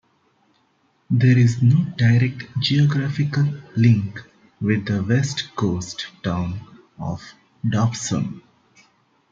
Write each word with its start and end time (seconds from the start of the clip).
There 1.11 1.37
is 1.37 1.61
no 1.61 1.85
direct 1.95 2.45
geographical 2.59 3.43
link 3.77 4.19
with 4.59 4.85
the 4.87 5.03
West 5.03 5.55
Coast 5.55 6.07
town 6.23 6.59
of 6.97 7.21
Dobson. 7.69 8.41